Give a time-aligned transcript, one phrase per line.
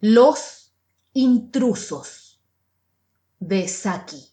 [0.00, 0.76] Los
[1.12, 2.40] intrusos
[3.40, 4.28] de Saki.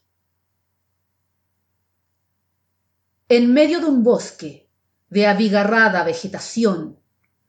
[3.29, 4.70] En medio de un bosque
[5.09, 6.99] de abigarrada vegetación,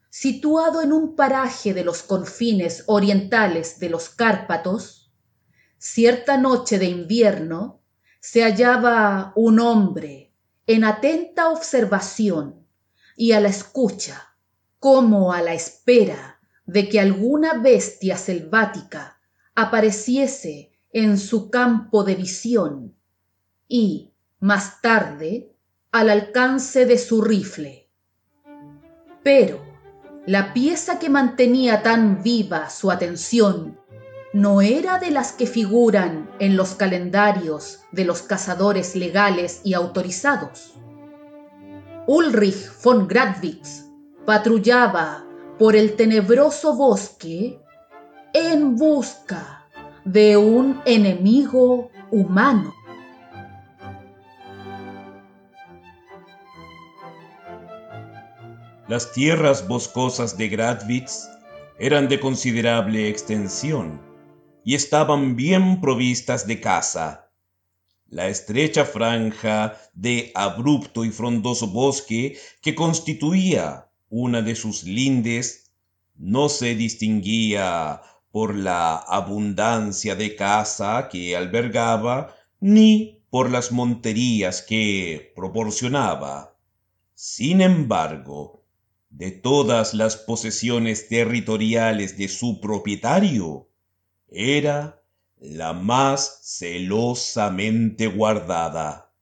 [0.08, 5.12] situado en un paraje de los confines orientales de los Cárpatos,
[5.76, 7.82] cierta noche de invierno
[8.20, 10.32] se hallaba un hombre
[10.66, 12.66] en atenta observación
[13.14, 14.38] y a la escucha,
[14.78, 16.35] como a la espera
[16.66, 19.18] de que alguna bestia selvática
[19.54, 22.94] apareciese en su campo de visión
[23.68, 25.52] y, más tarde,
[25.92, 27.88] al alcance de su rifle.
[29.22, 29.60] Pero
[30.26, 33.78] la pieza que mantenía tan viva su atención
[34.32, 40.74] no era de las que figuran en los calendarios de los cazadores legales y autorizados.
[42.06, 43.84] Ulrich von Gradwitz
[44.26, 45.25] patrullaba
[45.58, 47.58] por el tenebroso bosque
[48.32, 49.66] en busca
[50.04, 52.74] de un enemigo humano.
[58.88, 61.28] Las tierras boscosas de Gradwitz
[61.78, 64.00] eran de considerable extensión
[64.62, 67.32] y estaban bien provistas de caza.
[68.08, 75.72] La estrecha franja de abrupto y frondoso bosque que constituía una de sus lindes
[76.16, 85.32] no se distinguía por la abundancia de caza que albergaba ni por las monterías que
[85.34, 86.56] proporcionaba.
[87.14, 88.64] Sin embargo,
[89.10, 93.68] de todas las posesiones territoriales de su propietario,
[94.28, 95.02] era
[95.38, 99.12] la más celosamente guardada.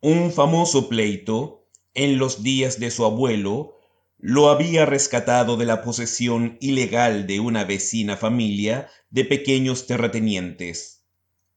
[0.00, 3.76] Un famoso pleito, en los días de su abuelo,
[4.24, 11.02] lo había rescatado de la posesión ilegal de una vecina familia de pequeños terratenientes.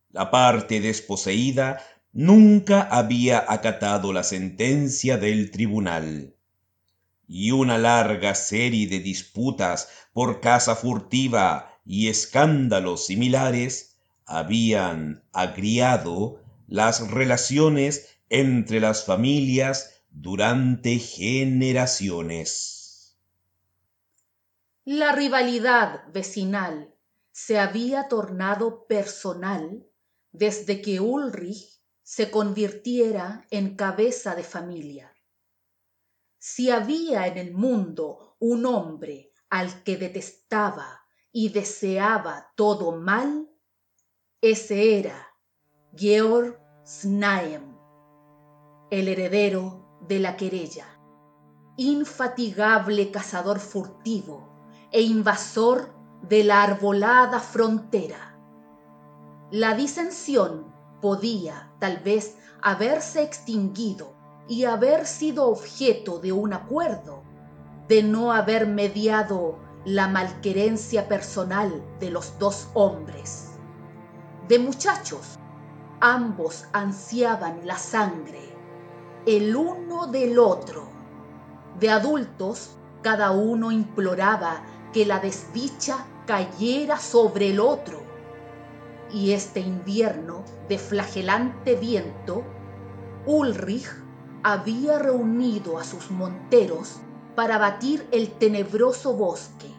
[0.10, 6.34] La parte desposeída nunca había acatado la sentencia del tribunal
[7.28, 17.12] y una larga serie de disputas por caza furtiva y escándalos similares habían agriado las
[17.12, 23.20] relaciones entre las familias durante generaciones.
[24.84, 26.96] La rivalidad vecinal
[27.32, 29.86] se había tornado personal
[30.32, 35.16] desde que Ulrich se convirtiera en cabeza de familia
[36.48, 43.50] si había en el mundo un hombre al que detestaba y deseaba todo mal,
[44.42, 45.28] ese era
[45.96, 47.76] Georg Znaeym,
[48.92, 50.86] el heredero de la querella,
[51.78, 54.50] infatigable cazador furtivo
[54.92, 58.38] e invasor de la arbolada frontera.
[59.52, 64.16] La disensión podía tal vez haberse extinguido
[64.48, 67.24] y haber sido objeto de un acuerdo,
[67.88, 73.52] de no haber mediado la malquerencia personal de los dos hombres.
[74.48, 75.38] De muchachos,
[76.00, 78.55] ambos ansiaban la sangre,
[79.26, 80.88] el uno del otro.
[81.80, 84.64] De adultos, cada uno imploraba
[84.94, 88.02] que la desdicha cayera sobre el otro.
[89.12, 92.44] Y este invierno de flagelante viento,
[93.26, 93.90] Ulrich
[94.44, 96.98] había reunido a sus monteros
[97.36, 99.72] para batir el tenebroso bosque,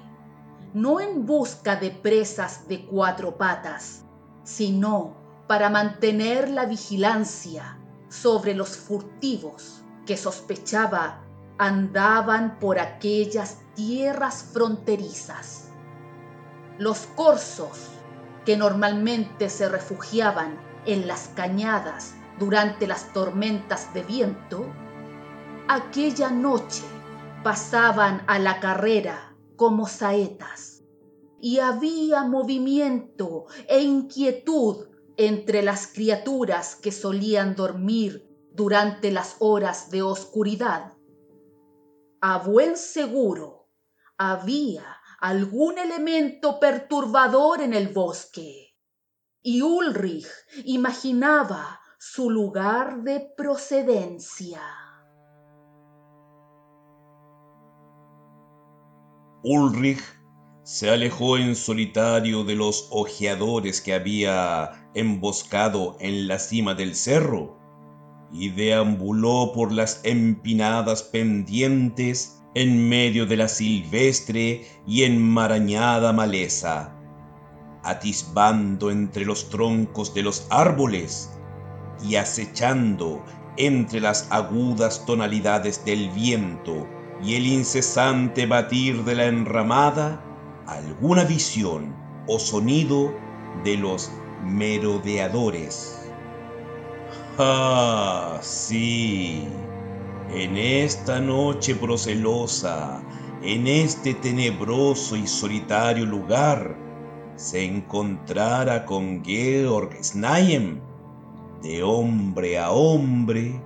[0.75, 4.05] no en busca de presas de cuatro patas,
[4.43, 5.15] sino
[5.47, 7.79] para mantener la vigilancia
[8.23, 11.23] sobre los furtivos que sospechaba
[11.59, 15.69] andaban por aquellas tierras fronterizas.
[16.79, 17.89] Los corzos,
[18.45, 24.67] que normalmente se refugiaban en las cañadas durante las tormentas de viento,
[25.69, 26.85] aquella noche
[27.43, 30.83] pasaban a la carrera como saetas
[31.41, 40.03] y había movimiento e inquietud entre las criaturas que solían dormir durante las horas de
[40.03, 40.95] oscuridad.
[42.21, 43.69] A buen seguro
[44.19, 44.85] había
[45.21, 48.75] algún elemento perturbador en el bosque
[49.43, 50.27] y Ulrich
[50.65, 54.61] imaginaba su lugar de procedencia.
[59.45, 60.16] Ulrich
[60.67, 67.57] se alejó en solitario de los ojeadores que había emboscado en la cima del cerro
[68.33, 76.93] y deambuló por las empinadas pendientes en medio de la silvestre y enmarañada maleza,
[77.85, 81.31] atisbando entre los troncos de los árboles
[82.03, 83.25] y acechando
[83.57, 86.89] entre las agudas tonalidades del viento
[87.23, 90.26] y el incesante batir de la enramada,
[90.67, 91.95] alguna visión
[92.27, 93.15] o sonido
[93.65, 94.11] de los
[94.45, 96.11] merodeadores.
[97.39, 99.45] Ah, sí,
[100.31, 103.03] en esta noche procelosa,
[103.43, 106.77] en este tenebroso y solitario lugar,
[107.37, 110.81] se encontrara con Georg Snaim
[111.63, 113.61] de hombre a hombre,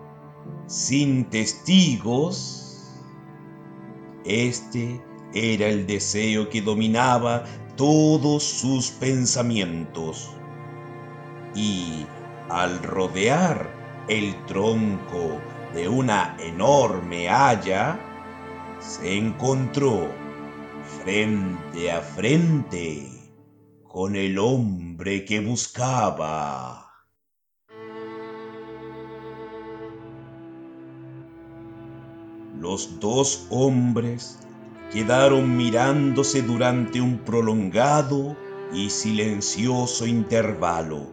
[0.67, 2.91] sin testigos,
[4.25, 5.01] este
[5.35, 7.45] era el deseo que dominaba
[7.77, 10.31] todos sus pensamientos.
[11.55, 12.07] Y
[12.49, 13.71] al rodear
[14.09, 15.41] el tronco
[15.75, 17.99] de una enorme haya,
[18.81, 20.09] se encontró
[21.05, 23.07] frente a frente
[23.85, 26.87] con el hombre que buscaba.
[32.59, 34.39] Los dos hombres
[34.93, 38.37] quedaron mirándose durante un prolongado
[38.73, 41.07] y silencioso intervalo.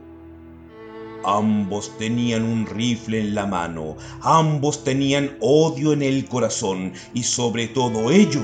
[1.24, 7.68] Ambos tenían un rifle en la mano, ambos tenían odio en el corazón y sobre
[7.68, 8.44] todo ello,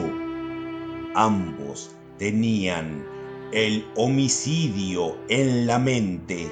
[1.16, 3.06] ambos tenían
[3.52, 6.52] el homicidio en la mente.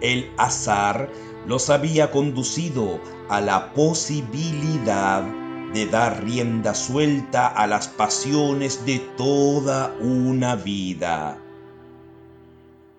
[0.00, 1.10] El azar
[1.46, 5.41] los había conducido a la posibilidad
[5.72, 11.38] de dar rienda suelta a las pasiones de toda una vida.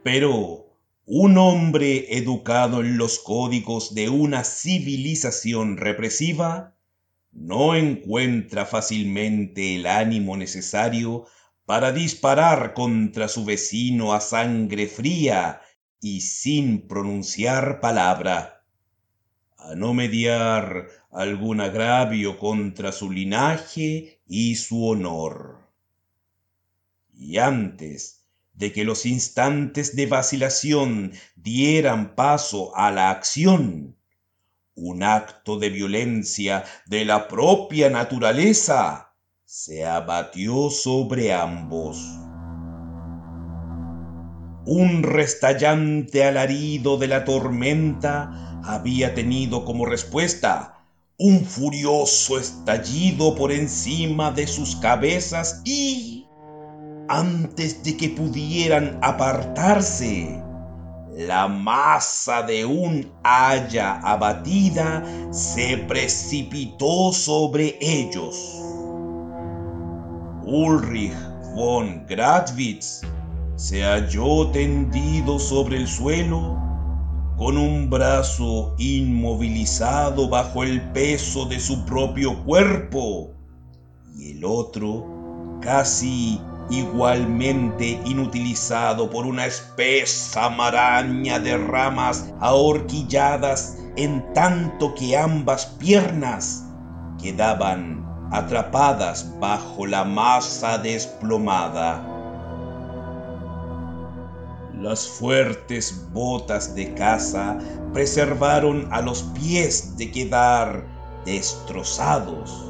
[0.04, 0.66] Pero
[1.06, 6.76] un hombre educado en los códigos de una civilización represiva
[7.32, 11.26] no encuentra fácilmente el ánimo necesario
[11.66, 15.62] para disparar contra su vecino a sangre fría
[16.02, 18.63] y sin pronunciar palabra,
[19.64, 25.70] a no mediar algún agravio contra su linaje y su honor.
[27.14, 33.96] Y antes de que los instantes de vacilación dieran paso a la acción,
[34.76, 39.14] un acto de violencia de la propia naturaleza
[39.46, 42.23] se abatió sobre ambos
[44.66, 50.74] un restallante alarido de la tormenta había tenido como respuesta
[51.18, 56.26] un furioso estallido por encima de sus cabezas y,
[57.08, 60.42] antes de que pudieran apartarse,
[61.16, 68.36] la masa de un haya abatida se precipitó sobre ellos.
[70.46, 71.14] Ulrich
[71.56, 73.02] von Gradwitz
[73.56, 76.58] se halló tendido sobre el suelo
[77.38, 83.32] con un brazo inmovilizado bajo el peso de su propio cuerpo
[84.16, 85.06] y el otro
[85.62, 86.40] casi
[86.70, 96.66] igualmente inutilizado por una espesa maraña de ramas ahorquilladas en tanto que ambas piernas
[97.22, 102.13] quedaban atrapadas bajo la masa desplomada.
[104.84, 107.58] Las fuertes botas de caza
[107.94, 110.86] preservaron a los pies de quedar
[111.24, 112.70] destrozados.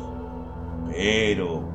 [0.92, 1.68] Pero,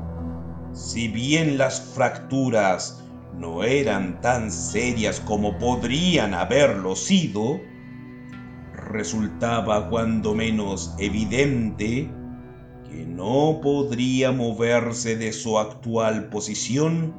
[0.71, 3.03] si bien las fracturas
[3.37, 7.59] no eran tan serias como podrían haberlo sido,
[8.73, 12.09] resultaba cuando menos evidente
[12.89, 17.13] que no podría moverse de su actual posición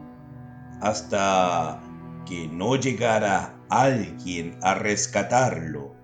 [0.81, 1.83] hasta
[2.27, 5.95] que no llegara alguien a rescatarlo.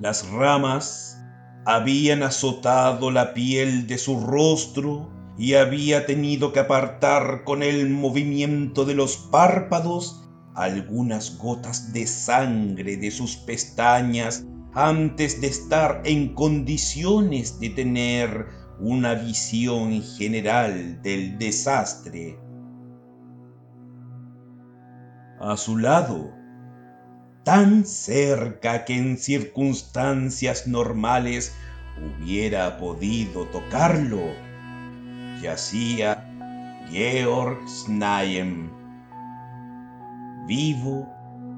[0.00, 1.20] Las ramas
[1.64, 8.84] habían azotado la piel de su rostro y había tenido que apartar con el movimiento
[8.84, 10.24] de los párpados
[10.54, 18.46] algunas gotas de sangre de sus pestañas antes de estar en condiciones de tener
[18.80, 22.38] una visión general del desastre
[25.40, 26.32] a su lado,
[27.44, 31.54] tan cerca que en circunstancias normales
[32.20, 34.20] hubiera podido tocarlo,
[35.42, 36.24] yacía
[36.90, 38.70] Georg Snaim,
[40.46, 41.08] vivo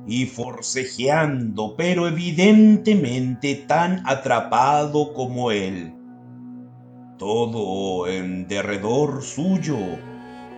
[0.06, 5.94] y forcejeando, pero evidentemente tan atrapado como él.
[7.18, 9.78] Todo en derredor suyo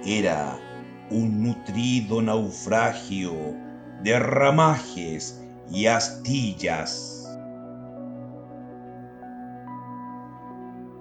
[0.05, 0.59] era
[1.12, 3.33] un nutrido naufragio
[4.02, 5.40] de ramajes
[5.71, 7.28] y astillas.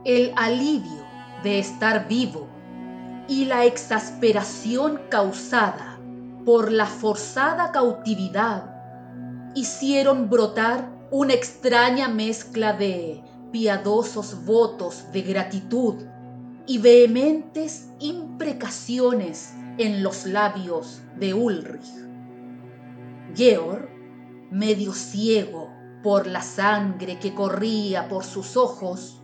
[0.03, 1.05] El alivio
[1.43, 2.47] de estar vivo
[3.27, 5.97] y la exasperación causada
[6.45, 8.65] por la forzada cautividad
[9.55, 15.95] hicieron brotar una extraña mezcla de piadosos votos de gratitud
[16.67, 21.89] y vehementes imprecaciones en los labios de Ulrich.
[23.35, 23.89] Georg,
[24.51, 25.69] medio ciego
[26.03, 29.21] por la sangre que corría por sus ojos,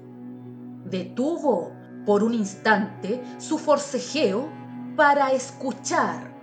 [0.85, 1.71] detuvo
[2.05, 4.49] por un instante su forcejeo
[4.95, 6.33] para escuchar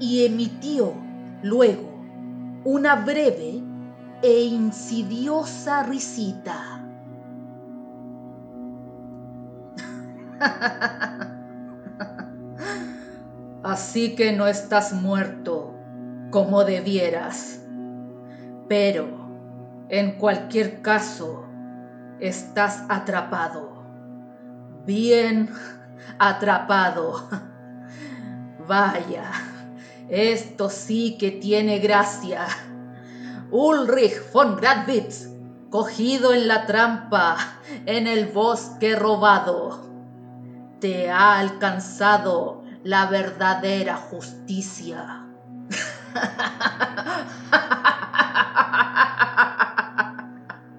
[0.00, 0.94] y emitió
[1.42, 1.92] luego
[2.64, 3.62] una breve
[4.22, 6.72] e insidiosa risita.
[13.76, 15.74] Así que no estás muerto
[16.30, 17.60] como debieras,
[18.70, 19.06] pero
[19.90, 21.44] en cualquier caso
[22.18, 23.84] estás atrapado,
[24.86, 25.50] bien
[26.18, 27.28] atrapado.
[28.66, 29.30] Vaya,
[30.08, 32.46] esto sí que tiene gracia.
[33.50, 35.28] Ulrich von Gradwitz,
[35.68, 37.36] cogido en la trampa
[37.84, 39.84] en el bosque robado.
[40.80, 45.26] Te ha alcanzado la verdadera justicia.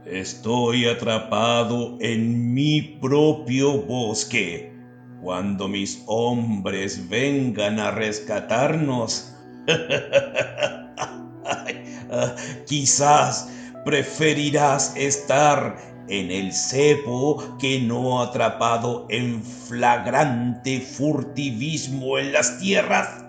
[0.06, 4.74] Estoy atrapado en mi propio bosque.
[5.22, 9.36] Cuando mis hombres vengan a rescatarnos,
[12.68, 13.50] quizás
[13.84, 15.76] preferirás estar
[16.10, 23.26] en el cepo que no atrapado en flagrante furtivismo en las tierras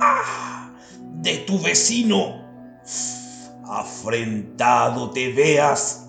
[0.00, 0.70] ¡Ah!
[1.22, 2.44] de tu vecino.
[3.66, 6.06] Afrentado te veas.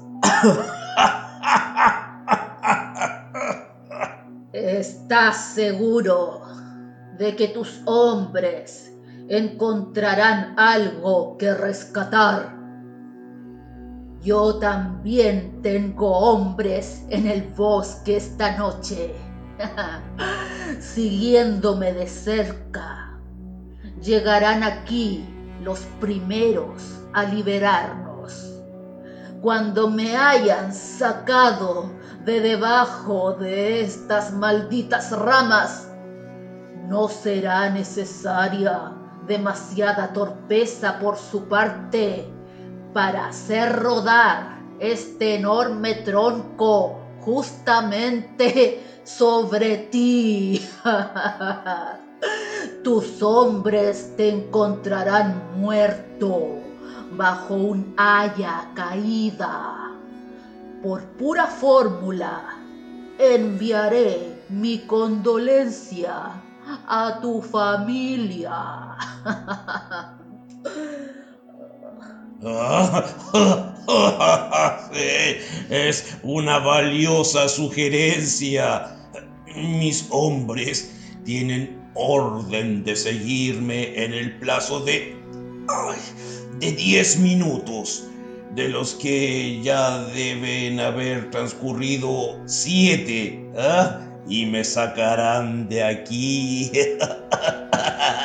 [4.51, 6.41] ¿Estás seguro
[7.17, 8.91] de que tus hombres
[9.29, 12.54] encontrarán algo que rescatar?
[14.25, 19.13] Yo también tengo hombres en el bosque esta noche,
[20.79, 23.19] siguiéndome de cerca.
[24.01, 25.29] Llegarán aquí
[25.61, 28.63] los primeros a liberarnos.
[29.43, 31.91] Cuando me hayan sacado
[32.25, 35.87] de debajo de estas malditas ramas,
[36.87, 38.91] no será necesaria
[39.27, 42.34] demasiada torpeza por su parte
[42.95, 50.65] para hacer rodar este enorme tronco justamente sobre ti.
[52.85, 56.61] Tus hombres te encontrarán muerto
[57.17, 59.91] bajo un haya caída.
[60.81, 62.55] Por pura fórmula,
[63.19, 66.31] enviaré mi condolencia
[66.87, 68.95] a tu familia.
[75.69, 78.97] es una valiosa sugerencia.
[79.55, 80.91] Mis hombres
[81.23, 85.15] tienen orden de seguirme en el plazo de...
[86.59, 88.07] de 10 minutos,
[88.53, 94.01] de los que ya deben haber transcurrido 7, ¿ah?
[94.27, 96.71] y me sacarán de aquí.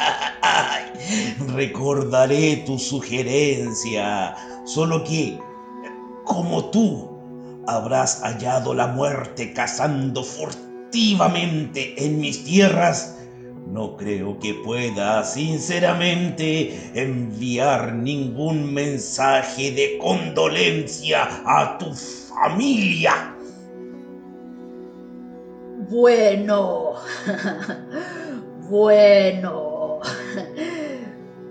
[1.60, 5.38] Recordaré tu sugerencia, solo que,
[6.24, 7.06] como tú,
[7.66, 13.18] habrás hallado la muerte cazando furtivamente en mis tierras,
[13.66, 23.36] no creo que pueda sinceramente enviar ningún mensaje de condolencia a tu familia.
[25.90, 26.94] Bueno,
[28.70, 30.00] bueno,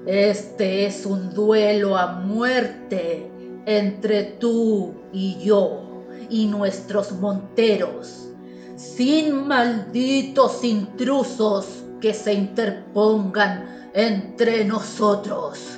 [0.09, 3.29] este es un duelo a muerte
[3.67, 5.83] entre tú y yo
[6.31, 8.27] y nuestros monteros,
[8.75, 11.67] sin malditos intrusos
[12.01, 15.77] que se interpongan entre nosotros.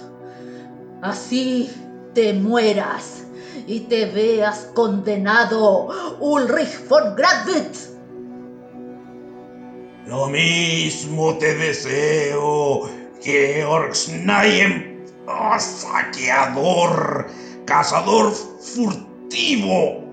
[1.02, 1.70] Así
[2.14, 3.26] te mueras
[3.68, 5.90] y te veas condenado,
[6.22, 7.90] Ulrich von Gradwitz.
[10.08, 15.06] Lo mismo te deseo, Georg Schneien.
[15.28, 17.28] ¡Ah, saqueador!
[17.66, 20.04] ¡Cazador furtivo!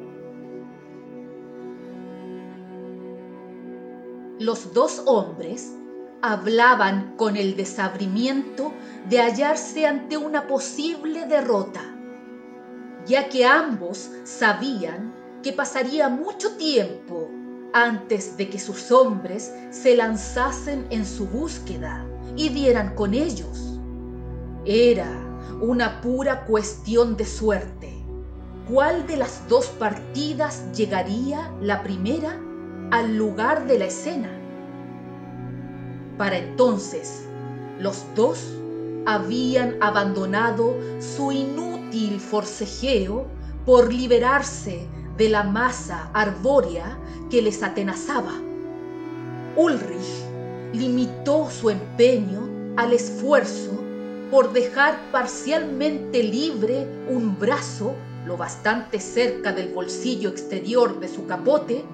[4.38, 5.73] Los dos hombres
[6.21, 8.73] hablaban con el desabrimiento
[9.09, 11.81] de hallarse ante una posible derrota,
[13.07, 17.31] ya que ambos sabían que pasaría mucho tiempo
[17.73, 22.08] antes de que sus hombres se lanzasen en su búsqueda
[22.38, 23.78] y dieran con ellos.
[24.64, 25.11] Era
[25.61, 27.92] una pura cuestión de suerte.
[28.71, 32.38] ¿Cuál de las dos partidas llegaría la primera
[32.92, 34.30] al lugar de la escena?
[36.16, 37.26] Para entonces,
[37.80, 38.38] los dos
[39.04, 43.26] habían abandonado su inútil forcejeo
[43.66, 46.97] por liberarse de la masa arbórea
[47.30, 48.33] que les atenazaba.
[49.57, 50.27] Ulrich
[50.72, 53.72] limitó su empeño al esfuerzo
[54.30, 57.94] por dejar parcialmente libre un brazo
[58.26, 61.84] lo bastante cerca del bolsillo exterior de su capote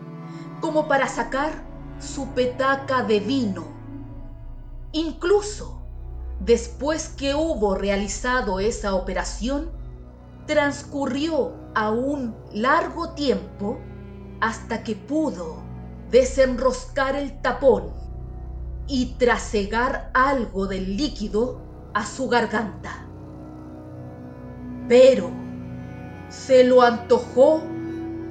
[0.60, 1.52] como para sacar
[2.00, 3.64] su petaca de vino.
[4.92, 5.82] Incluso
[6.40, 9.70] después que hubo realizado esa operación,
[10.46, 13.78] transcurrió aún largo tiempo
[14.40, 15.62] hasta que pudo
[16.10, 18.03] desenroscar el tapón
[18.86, 21.60] y trasegar algo del líquido
[21.94, 23.06] a su garganta.
[24.88, 25.30] Pero
[26.28, 27.62] se lo antojó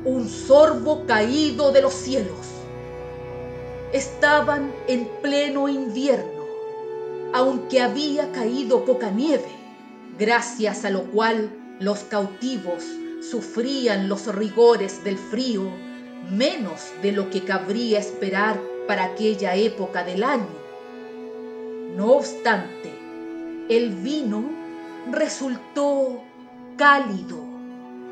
[0.05, 2.47] un sorbo caído de los cielos.
[3.93, 6.43] Estaban en pleno invierno,
[7.33, 9.49] aunque había caído poca nieve,
[10.19, 12.83] gracias a lo cual los cautivos
[13.21, 15.63] sufrían los rigores del frío
[16.29, 20.63] menos de lo que cabría esperar para aquella época del año.
[21.95, 22.91] No obstante,
[23.69, 24.43] el vino
[25.11, 26.21] resultó
[26.77, 27.43] cálido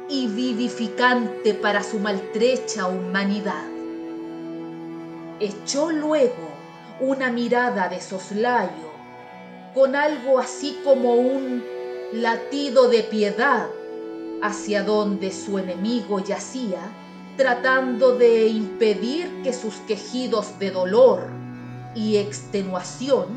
[0.10, 3.66] y vivificante para su maltrecha humanidad.
[5.40, 6.52] Echó luego
[7.00, 8.92] una mirada de soslayo,
[9.74, 11.64] con algo así como un
[12.14, 13.68] latido de piedad
[14.42, 16.82] hacia donde su enemigo yacía,
[17.42, 21.28] tratando de impedir que sus quejidos de dolor
[21.96, 23.30] y extenuación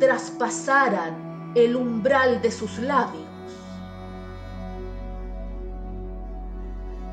[0.00, 3.26] traspasaran el umbral de sus labios.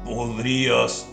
[0.06, 1.06] ¿Podrías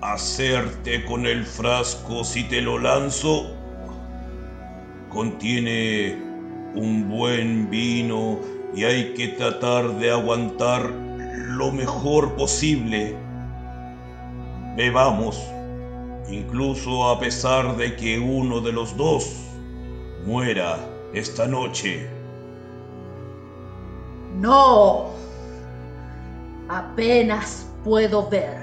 [0.00, 3.50] hacerte con el frasco si te lo lanzo?
[5.08, 6.16] Contiene
[6.76, 8.38] un buen vino
[8.76, 13.16] y hay que tratar de aguantar lo mejor posible.
[14.76, 15.36] Bebamos,
[16.30, 19.50] incluso a pesar de que uno de los dos
[20.24, 20.78] muera
[21.12, 22.08] esta noche.
[24.36, 25.06] No,
[26.68, 28.62] apenas puedo ver.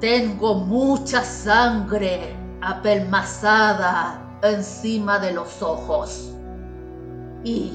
[0.00, 6.32] Tengo mucha sangre apelmazada encima de los ojos.
[7.44, 7.72] Y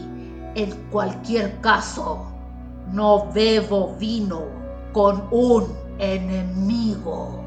[0.56, 2.26] en cualquier caso,
[2.92, 4.42] no bebo vino
[4.94, 7.44] con un enemigo.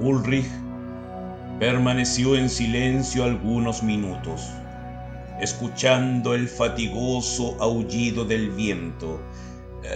[0.00, 0.46] Ulrich
[1.58, 4.48] permaneció en silencio algunos minutos,
[5.40, 9.20] escuchando el fatigoso aullido del viento.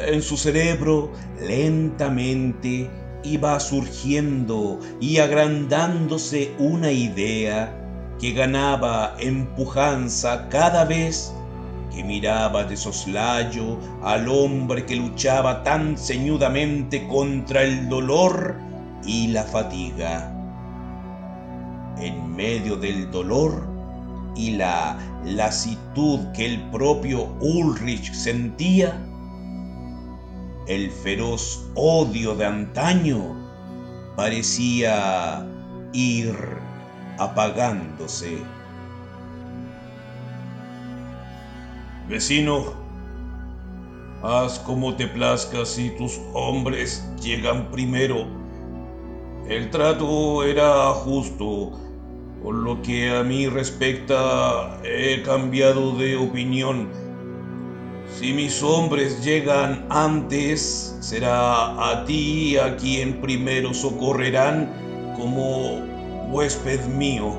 [0.07, 2.91] En su cerebro lentamente
[3.23, 7.81] iba surgiendo y agrandándose una idea
[8.21, 11.33] que ganaba empujanza cada vez
[11.95, 18.57] que miraba de soslayo al hombre que luchaba tan ceñudamente contra el dolor
[19.07, 20.31] y la fatiga.
[21.99, 23.69] En medio del dolor
[24.35, 29.01] y la lasitud que el propio Ulrich sentía,
[30.67, 33.37] el feroz odio de antaño
[34.17, 35.47] parecía
[35.93, 36.35] ir
[37.19, 38.39] apagándose.
[42.09, 42.65] Vecino,
[44.23, 48.27] haz como te plazca si tus hombres llegan primero.
[49.49, 51.73] El trato era justo.
[52.43, 56.91] Por lo que a mí respecta, he cambiado de opinión.
[58.07, 65.81] Si mis hombres llegan antes, será a ti a quien primero socorrerán como
[66.31, 67.35] huésped mío.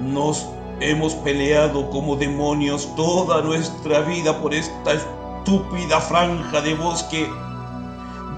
[0.00, 0.48] Nos
[0.80, 7.28] Hemos peleado como demonios toda nuestra vida por esta estúpida franja de bosque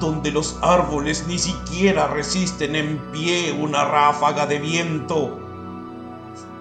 [0.01, 5.41] donde los árboles ni siquiera resisten en pie una ráfaga de viento.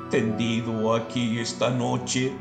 [0.10, 2.32] tendido aquí esta noche,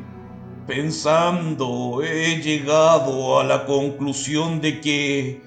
[0.66, 5.42] pensando, he llegado a la conclusión de que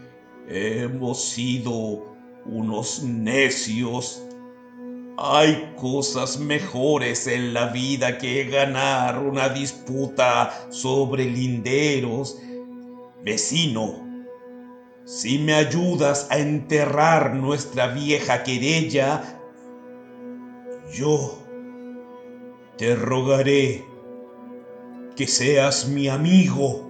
[0.47, 2.15] hemos sido
[2.47, 4.24] unos necios.
[5.17, 12.37] Hay cosas mejores en la vida que ganar una disputa sobre linderos.
[13.23, 14.05] Vecino,
[15.05, 19.39] si me ayudas a enterrar nuestra vieja querella,
[20.93, 21.37] yo
[22.77, 23.85] te rogaré
[25.15, 26.89] que seas mi amigo.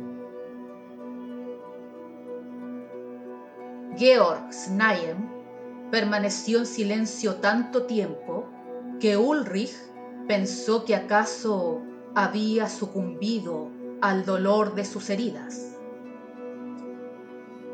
[3.95, 5.34] Georg Snaem
[5.95, 8.49] permaneció en silencio tanto tiempo
[8.99, 9.73] que Ulrich
[10.27, 11.83] pensó que acaso
[12.15, 13.69] había sucumbido
[14.01, 15.77] al dolor de sus heridas.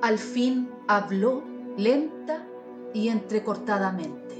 [0.04, 1.42] Al fin habló
[1.78, 2.46] lenta
[2.94, 4.36] y entrecortadamente.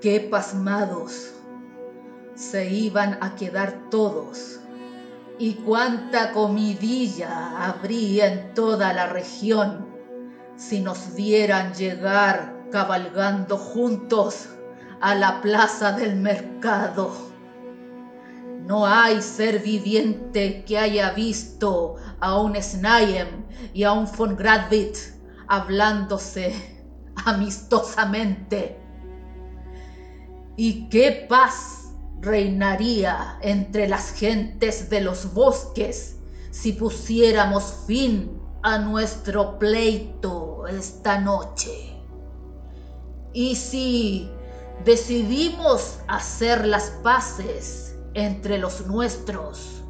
[0.00, 1.34] Qué pasmados
[2.36, 4.60] se iban a quedar todos
[5.42, 9.88] y cuánta comidilla habría en toda la región
[10.54, 14.50] si nos vieran llegar cabalgando juntos
[15.00, 17.10] a la plaza del mercado.
[18.68, 25.14] No hay ser viviente que haya visto a un Snaem y a un von Gradwitz
[25.48, 26.54] hablándose
[27.24, 28.78] amistosamente.
[30.56, 31.81] ¿Y qué paz
[32.22, 36.16] reinaría entre las gentes de los bosques
[36.50, 41.98] si pusiéramos fin a nuestro pleito esta noche?
[43.34, 44.30] ¿Y si
[44.84, 49.82] decidimos hacer las paces entre los nuestros.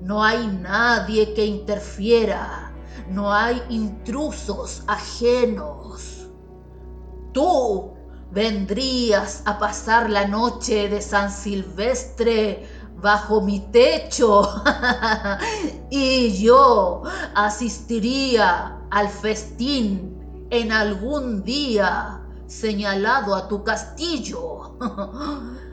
[0.00, 2.72] No hay nadie que interfiera,
[3.08, 6.30] no hay intrusos ajenos.
[7.32, 7.92] Tú
[8.30, 12.66] vendrías a pasar la noche de San Silvestre
[12.96, 14.62] bajo mi techo
[15.90, 17.02] y yo
[17.34, 24.76] asistiría al festín en algún día señalado a tu castillo.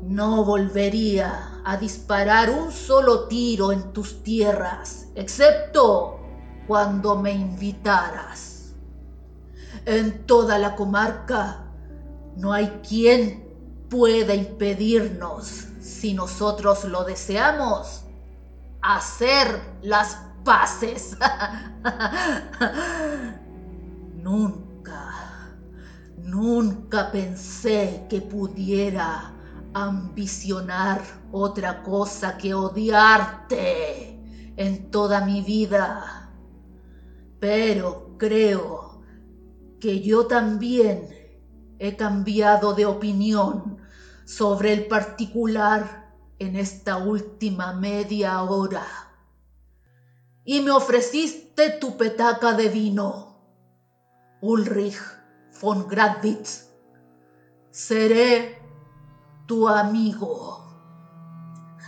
[0.00, 6.18] No volvería a disparar un solo tiro en tus tierras, excepto
[6.66, 8.47] cuando me invitaras.
[9.88, 11.64] En toda la comarca
[12.36, 13.48] no hay quien
[13.88, 18.02] pueda impedirnos, si nosotros lo deseamos,
[18.82, 21.16] hacer las paces.
[24.16, 25.54] nunca,
[26.18, 29.32] nunca pensé que pudiera
[29.72, 31.00] ambicionar
[31.32, 34.20] otra cosa que odiarte
[34.54, 36.28] en toda mi vida.
[37.40, 38.87] Pero creo
[39.80, 41.08] que yo también
[41.78, 43.78] he cambiado de opinión
[44.24, 46.06] sobre el particular
[46.38, 48.86] en esta última media hora.
[50.44, 53.36] Y me ofreciste tu petaca de vino,
[54.40, 54.98] Ulrich
[55.60, 56.64] von Gradwitz.
[57.70, 58.56] Seré
[59.46, 60.64] tu amigo.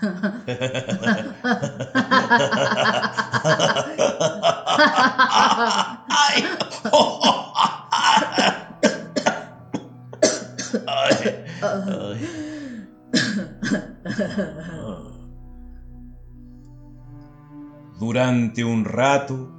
[17.99, 19.51] Durante un rato,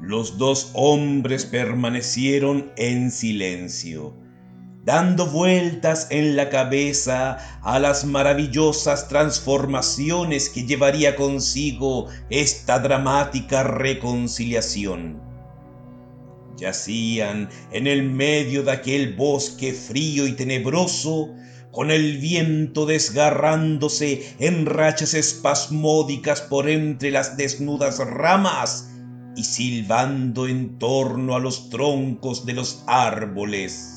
[0.00, 4.14] los dos hombres permanecieron en silencio
[4.84, 15.23] dando vueltas en la cabeza a las maravillosas transformaciones que llevaría consigo esta dramática reconciliación.
[16.56, 21.34] Yacían en el medio de aquel bosque frío y tenebroso,
[21.70, 28.90] con el viento desgarrándose en rachas espasmódicas por entre las desnudas ramas
[29.36, 33.94] y silbando en torno a los troncos de los árboles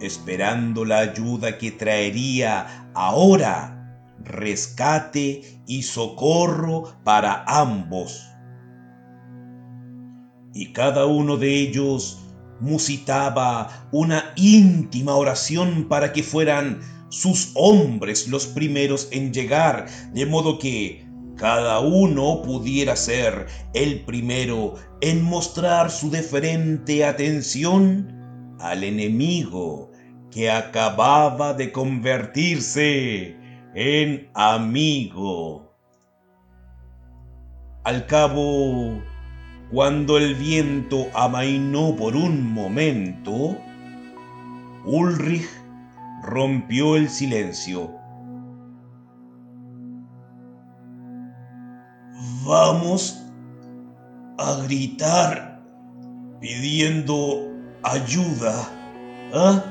[0.00, 3.76] esperando la ayuda que traería ahora
[4.24, 8.29] rescate y socorro para ambos.
[10.52, 12.18] Y cada uno de ellos
[12.60, 20.58] musitaba una íntima oración para que fueran sus hombres los primeros en llegar, de modo
[20.58, 21.04] que
[21.36, 29.90] cada uno pudiera ser el primero en mostrar su deferente atención al enemigo
[30.30, 33.36] que acababa de convertirse
[33.74, 35.74] en amigo.
[37.84, 39.02] Al cabo,
[39.70, 43.56] cuando el viento amainó por un momento,
[44.84, 45.48] Ulrich
[46.22, 47.92] rompió el silencio.
[52.44, 53.22] Vamos
[54.38, 55.62] a gritar
[56.40, 57.48] pidiendo
[57.84, 58.68] ayuda.
[59.32, 59.64] ¿Ah?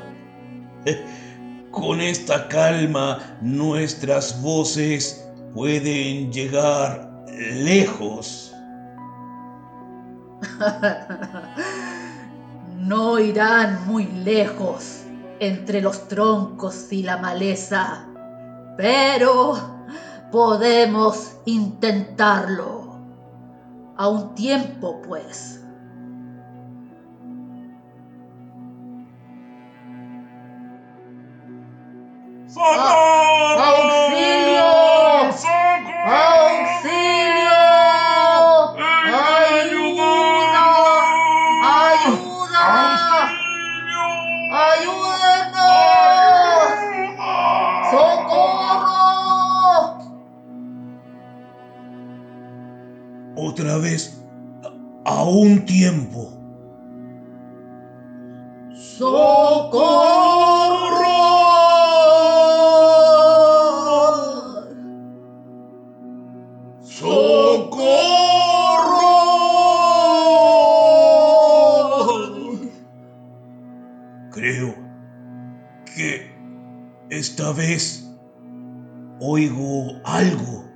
[1.72, 8.49] Con esta calma nuestras voces pueden llegar lejos.
[12.78, 15.04] no irán muy lejos
[15.40, 18.06] entre los troncos y la maleza,
[18.78, 19.58] pero
[20.32, 22.80] podemos intentarlo.
[23.98, 25.62] A un tiempo, pues.
[32.48, 33.79] ¡Socorro!
[53.80, 54.24] Vez,
[54.64, 56.32] a a un tiempo.
[58.74, 59.80] ¡Socorro!
[66.84, 67.80] ¡Socorro!
[74.32, 74.76] Creo
[75.96, 76.32] que
[77.10, 78.08] esta vez
[79.20, 80.69] oigo algo.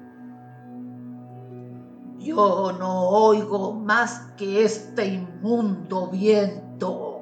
[2.36, 7.22] Yo no oigo más que este inmundo viento.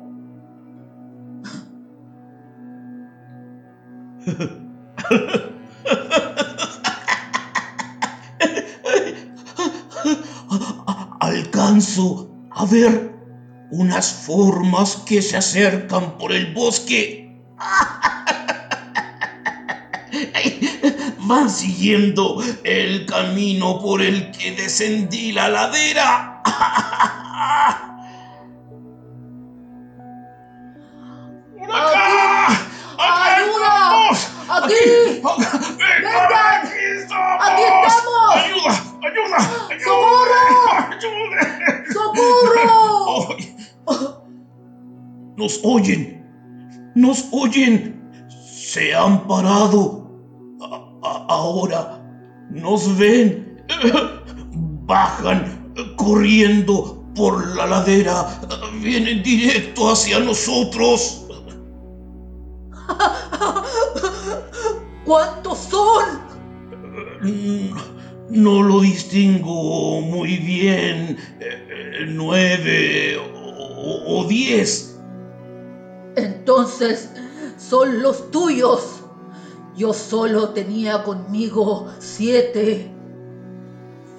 [11.19, 13.13] Alcanzo a ver
[13.71, 17.37] unas formas que se acercan por el bosque.
[21.31, 26.41] Van siguiendo el camino por el que descendí la ladera.
[31.57, 32.47] ¡Por acá!
[32.97, 34.11] ¡Acá ¡Ayuda!
[34.11, 34.27] estamos!
[34.49, 34.75] ¡Aquí!
[35.79, 36.67] ¡Vengan!
[36.67, 37.39] ¡Aquí estamos!
[37.47, 38.35] ¡Aquí estamos!
[38.35, 38.75] ¡Ayuda!
[39.07, 39.39] ¡Ayuda!
[39.69, 39.87] ¡Ayuda!
[39.87, 40.43] ¡Socorro!
[40.91, 41.43] ¡Ayuda!
[41.93, 42.67] ¡Socorro!
[45.37, 46.01] Nos oyen,
[46.93, 47.73] nos oyen,
[48.27, 50.00] se han parado.
[51.31, 51.97] Ahora
[52.49, 53.63] nos ven,
[54.85, 58.27] bajan corriendo por la ladera,
[58.81, 61.25] vienen directo hacia nosotros.
[65.05, 66.03] ¿Cuántos son?
[67.21, 67.71] Mm,
[68.29, 74.97] No lo distingo muy bien, eh, nueve o- o diez.
[76.17, 77.09] Entonces
[77.57, 78.90] son los tuyos.
[79.75, 82.91] Yo solo tenía conmigo siete.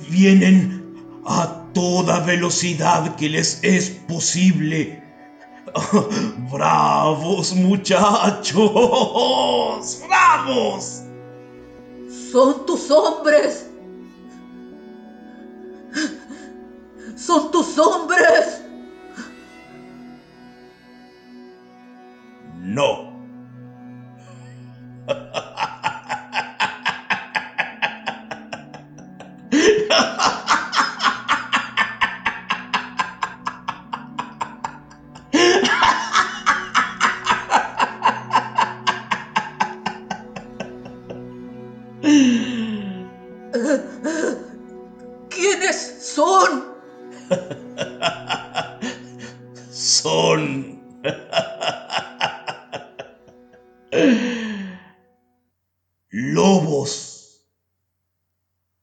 [0.08, 5.02] Vienen a toda velocidad que les es posible.
[6.50, 8.62] ¡Bravos muchachos!
[10.08, 11.02] ¡Bravos!
[12.30, 13.68] Son tus hombres.
[17.16, 18.62] Son tus hombres.
[22.62, 23.11] No.